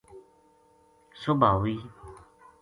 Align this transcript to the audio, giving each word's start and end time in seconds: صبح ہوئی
صبح 1.21 1.49
ہوئی 1.57 1.77